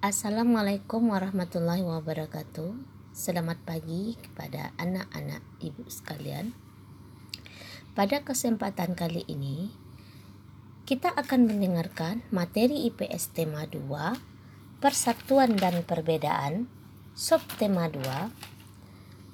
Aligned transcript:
Assalamualaikum 0.00 1.12
warahmatullahi 1.12 1.84
wabarakatuh. 1.84 2.72
Selamat 3.12 3.60
pagi 3.68 4.16
kepada 4.16 4.72
anak-anak 4.80 5.44
ibu 5.60 5.84
sekalian. 5.92 6.56
Pada 7.92 8.24
kesempatan 8.24 8.96
kali 8.96 9.28
ini, 9.28 9.68
kita 10.88 11.12
akan 11.12 11.52
mendengarkan 11.52 12.24
materi 12.32 12.88
IPS 12.88 13.36
tema 13.36 13.68
2, 13.68 14.80
Persatuan 14.80 15.60
dan 15.60 15.84
Perbedaan, 15.84 16.64
subtema 17.12 17.92
2, 17.92 18.00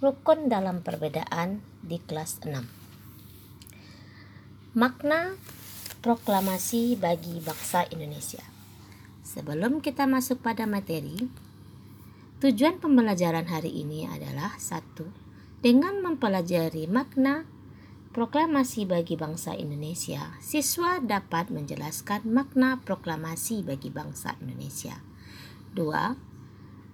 Rukun 0.00 0.48
dalam 0.48 0.80
Perbedaan 0.80 1.60
di 1.84 2.00
kelas 2.00 2.40
6. 2.40 4.80
Makna 4.80 5.36
proklamasi 6.00 6.96
bagi 6.96 7.44
bangsa 7.44 7.84
Indonesia. 7.92 8.53
Sebelum 9.34 9.82
kita 9.82 10.06
masuk 10.06 10.46
pada 10.46 10.62
materi, 10.62 11.26
tujuan 12.38 12.78
pembelajaran 12.78 13.50
hari 13.50 13.82
ini 13.82 14.06
adalah 14.06 14.54
satu, 14.62 15.10
dengan 15.58 15.98
mempelajari 16.06 16.86
makna 16.86 17.42
proklamasi 18.14 18.86
bagi 18.86 19.18
bangsa 19.18 19.58
Indonesia, 19.58 20.38
siswa 20.38 21.02
dapat 21.02 21.50
menjelaskan 21.50 22.30
makna 22.30 22.78
proklamasi 22.86 23.66
bagi 23.66 23.90
bangsa 23.90 24.38
Indonesia. 24.38 25.02
Dua, 25.74 26.14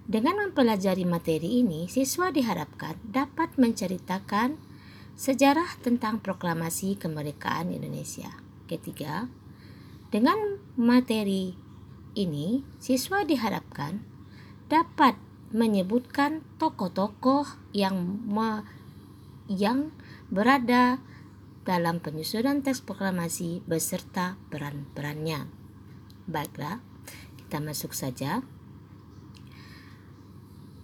dengan 0.09 0.41
mempelajari 0.41 1.05
materi 1.05 1.61
ini, 1.61 1.85
siswa 1.85 2.33
diharapkan 2.33 2.97
dapat 3.05 3.53
menceritakan 3.61 4.57
sejarah 5.13 5.77
tentang 5.85 6.17
proklamasi 6.17 6.97
kemerdekaan 6.97 7.69
Indonesia. 7.69 8.33
Ketiga, 8.65 9.29
dengan 10.09 10.57
materi 10.73 11.69
ini, 12.13 12.65
siswa 12.77 13.23
diharapkan 13.23 14.03
dapat 14.67 15.15
menyebutkan 15.51 16.43
tokoh-tokoh 16.55 17.43
yang 17.75 18.23
me, 18.23 18.63
yang 19.51 19.91
berada 20.31 21.03
dalam 21.67 21.99
penyusunan 21.99 22.63
teks 22.63 22.81
proklamasi 22.81 23.61
beserta 23.67 24.39
peran-perannya. 24.47 25.45
Baiklah, 26.25 26.79
kita 27.35 27.59
masuk 27.59 27.91
saja. 27.91 28.41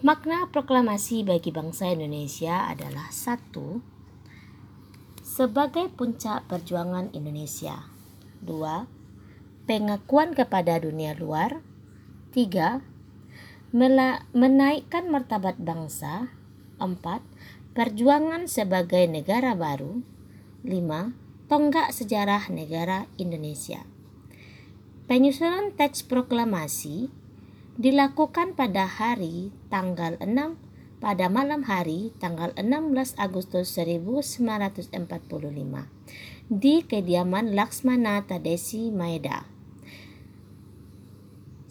Makna 0.03 0.45
proklamasi 0.53 1.25
bagi 1.25 1.49
bangsa 1.49 1.89
Indonesia 1.89 2.69
adalah 2.69 3.09
satu 3.09 3.81
sebagai 5.25 5.89
puncak 5.89 6.45
perjuangan 6.45 7.09
Indonesia. 7.17 7.81
Dua, 8.37 8.96
pengakuan 9.67 10.31
kepada 10.31 10.79
dunia 10.79 11.11
luar. 11.19 11.59
Tiga, 12.31 12.79
menaikkan 14.31 15.11
martabat 15.11 15.59
bangsa. 15.59 16.31
Empat, 16.79 17.19
perjuangan 17.75 18.47
sebagai 18.47 19.03
negara 19.11 19.53
baru. 19.53 19.99
Lima, 20.63 21.11
tonggak 21.51 21.91
sejarah 21.91 22.47
negara 22.47 23.11
Indonesia. 23.19 23.83
Penyusunan 25.07 25.75
teks 25.75 26.03
proklamasi 26.07 27.11
dilakukan 27.75 28.55
pada 28.55 28.87
hari 28.87 29.51
tanggal 29.67 30.15
6 30.19 30.31
pada 30.97 31.29
malam 31.29 31.61
hari 31.69 32.09
tanggal 32.17 32.49
16 32.57 33.21
Agustus 33.21 33.69
1945 33.77 34.97
di 36.49 36.81
kediaman 36.81 37.53
Laksmana 37.53 38.25
Tadesi 38.25 38.89
Maeda. 38.89 39.56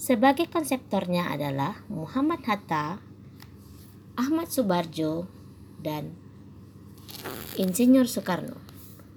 Sebagai 0.06 0.46
konseptornya 0.46 1.34
adalah 1.34 1.82
Muhammad 1.90 2.38
Hatta, 2.46 3.02
Ahmad 4.14 4.46
Subarjo, 4.54 5.26
dan 5.82 6.14
Insinyur 7.58 8.06
Soekarno. 8.06 8.54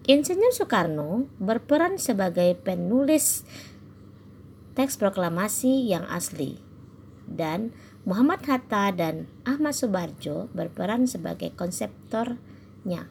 Insinyur 0.10 0.50
Soekarno 0.50 1.30
berperan 1.38 2.02
sebagai 2.02 2.58
penulis 2.58 3.46
teks 4.74 4.98
proklamasi 4.98 5.94
yang 5.94 6.10
asli 6.10 6.58
dan 7.30 7.70
Muhammad 8.10 8.42
Hatta 8.50 8.90
dan 8.90 9.30
Ahmad 9.46 9.78
Subarjo 9.78 10.50
berperan 10.58 11.06
sebagai 11.06 11.54
konseptornya. 11.54 13.06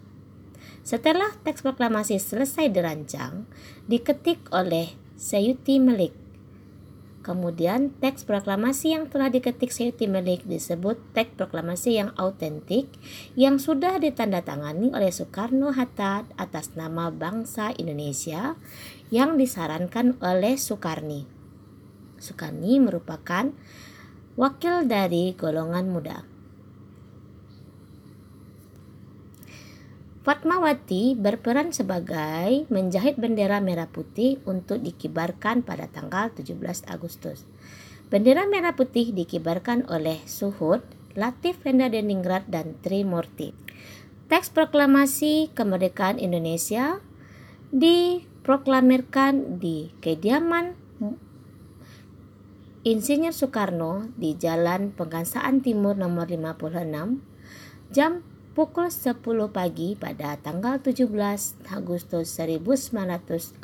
Setelah 0.82 1.30
teks 1.46 1.62
proklamasi 1.62 2.18
selesai 2.18 2.74
dirancang, 2.74 3.46
diketik 3.86 4.50
oleh 4.50 4.98
Sayuti 5.14 5.78
Melik 5.78 6.26
Kemudian 7.28 7.92
teks 8.00 8.24
proklamasi 8.24 8.96
yang 8.96 9.12
telah 9.12 9.28
diketik 9.28 9.68
Sayuti 9.68 10.08
Melik 10.08 10.48
disebut 10.48 10.96
teks 11.12 11.36
proklamasi 11.36 12.00
yang 12.00 12.16
autentik 12.16 12.88
yang 13.36 13.60
sudah 13.60 14.00
ditandatangani 14.00 14.96
oleh 14.96 15.12
Soekarno-Hatta 15.12 16.24
atas 16.40 16.72
nama 16.72 17.12
bangsa 17.12 17.76
Indonesia 17.76 18.56
yang 19.12 19.36
disarankan 19.36 20.16
oleh 20.24 20.56
Soekarni. 20.56 21.28
Soekarni 22.16 22.80
merupakan 22.80 23.52
wakil 24.40 24.88
dari 24.88 25.36
golongan 25.36 25.84
muda. 25.84 26.37
Fatmawati 30.28 31.16
berperan 31.16 31.72
sebagai 31.72 32.68
menjahit 32.68 33.16
bendera 33.16 33.64
merah 33.64 33.88
putih 33.88 34.36
untuk 34.44 34.84
dikibarkan 34.84 35.64
pada 35.64 35.88
tanggal 35.88 36.28
17 36.28 36.84
Agustus. 36.84 37.48
Bendera 38.12 38.44
merah 38.44 38.76
putih 38.76 39.16
dikibarkan 39.16 39.88
oleh 39.88 40.20
Suhud, 40.28 40.84
Latif 41.16 41.64
Renda 41.64 41.88
Deningrat, 41.88 42.44
dan 42.44 42.76
Trimurti. 42.84 43.56
Teks 44.28 44.52
proklamasi 44.52 45.48
kemerdekaan 45.56 46.20
Indonesia 46.20 47.00
diproklamirkan 47.72 49.56
di 49.56 49.96
kediaman 50.04 50.76
Insinyur 52.84 53.32
Soekarno 53.32 54.12
di 54.20 54.36
Jalan 54.36 54.92
Pengansaan 54.92 55.64
Timur 55.64 55.96
nomor 55.96 56.28
56 56.28 57.96
jam 57.96 58.20
pukul 58.52 58.92
10 58.92 59.18
pagi 59.50 59.96
pada 59.98 60.38
tanggal 60.40 60.80
17 60.80 61.08
Agustus 61.72 62.28
1945. 62.36 63.58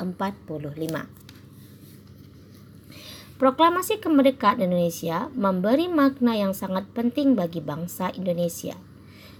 Proklamasi 3.35 3.99
kemerdekaan 3.99 4.63
Indonesia 4.63 5.27
memberi 5.35 5.91
makna 5.91 6.39
yang 6.39 6.55
sangat 6.55 6.87
penting 6.95 7.35
bagi 7.35 7.59
bangsa 7.59 8.11
Indonesia. 8.15 8.79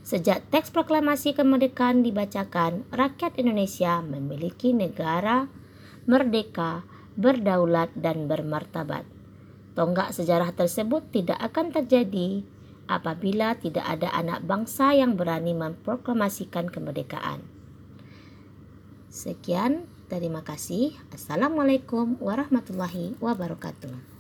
Sejak 0.06 0.46
teks 0.54 0.70
proklamasi 0.70 1.34
kemerdekaan 1.34 2.06
dibacakan, 2.06 2.86
rakyat 2.94 3.40
Indonesia 3.42 4.06
memiliki 4.06 4.70
negara 4.70 5.50
merdeka, 6.06 6.86
berdaulat, 7.18 7.90
dan 7.98 8.30
bermartabat. 8.30 9.04
Tonggak 9.74 10.16
sejarah 10.16 10.56
tersebut 10.56 11.04
tidak 11.12 11.42
akan 11.42 11.74
terjadi 11.74 12.48
apabila 12.86 13.58
tidak 13.58 13.86
ada 13.86 14.10
anak 14.14 14.46
bangsa 14.46 14.94
yang 14.94 15.18
berani 15.18 15.58
memproklamasikan 15.58 16.70
kemerdekaan. 16.70 17.42
Sekian, 19.10 19.88
terima 20.12 20.44
kasih. 20.44 20.94
Assalamualaikum 21.14 22.20
warahmatullahi 22.22 23.16
wabarakatuh. 23.24 24.15